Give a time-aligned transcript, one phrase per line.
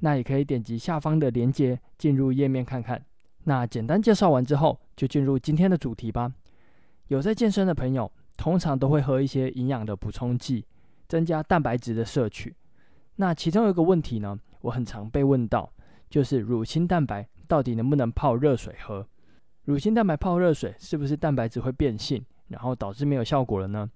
[0.00, 3.04] 那也可以点击下方的链接进入页面看看。
[3.44, 6.32] 那简单介绍完之后，就进入今天的主题吧。
[7.08, 10.64] 有在健身的朋友，通常都会喝一些营养的补充剂，
[11.08, 12.54] 增加蛋白质的摄取。
[13.16, 15.70] 那其中有一个问题呢，我很常被问到，
[16.08, 19.06] 就是乳清蛋白到底能不能泡热水喝？
[19.64, 23.88] 乳清蛋白泡热水是不是蛋白质会变性，然后导致没有效果了呢？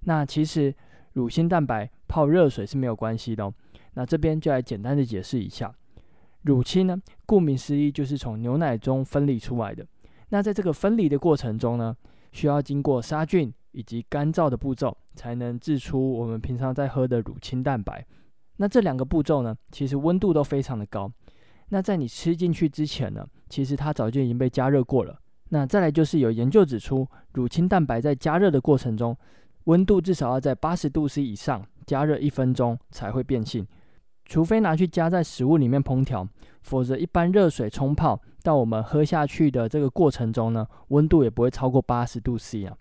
[0.00, 0.74] 那其实
[1.12, 3.52] 乳清蛋白泡热水是没有关系的哦。
[3.96, 5.74] 那这边就来简单的解释一下，
[6.42, 6.96] 乳清呢，
[7.26, 9.84] 顾名思义就是从牛奶中分离出来的。
[10.28, 11.96] 那在这个分离的过程中呢，
[12.32, 13.52] 需要经过杀菌。
[13.72, 18.02] 以及干燥的步骤，才能制出我们平常在喝的乳清蛋白。
[18.56, 21.12] 那这两个步骤呢，其实温度都非常的高。
[21.68, 25.20] 那在你吃进去之前呢，其实它早就已经被加热过了。
[25.50, 29.14] 那再来就是有研究指出，乳清蛋白在加热的过程中，
[29.64, 33.66] 温度至少要在八十度 C 以上，加热一分钟才会变性。
[34.26, 36.28] 除非拿去加在食物里面烹调，
[36.62, 42.76] 否则一般热水冲泡到我们喝下去的这个过程中呢，温度也不会超过八十度 C 啊。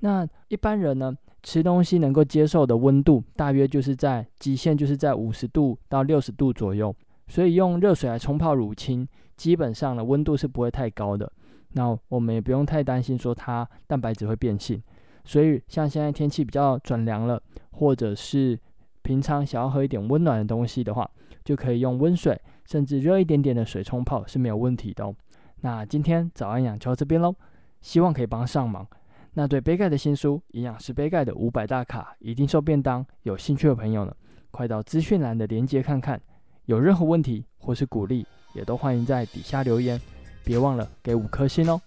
[0.00, 6.94] 那一般人呢，吃东西能够接受的温度，大约就是在极限，就是在五十度到六十度左右。
[7.28, 11.32] 所以用热水来冲泡乳清，基本上呢，温度是不会太高的。
[11.74, 14.82] 那我们也不用太担心说它蛋白质会变性。
[15.24, 17.40] 所以像现在天气比较转凉了，
[17.70, 18.58] 或者是
[19.02, 21.08] 平常想要喝一点温暖的东西的话，
[21.44, 25.14] 就可以用温水，甚至热一点点的水冲泡是没有问题的哦。
[25.60, 27.34] 那今天早安养就到这边喽，
[27.80, 28.86] 希望可以帮上忙。
[29.34, 34.14] 那对杯盖的新书《营养师杯盖的五百大卡一定瘦便当》有兴趣的朋友呢，
[34.50, 36.20] 快到资讯栏的链接看看。
[36.66, 40.00] 有任何问题或是鼓励，也都欢迎在底下留言。
[40.44, 41.80] 别忘了给五颗星哦。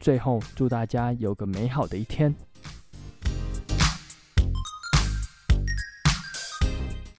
[0.00, 2.34] 最后，祝大家有个美好的一天。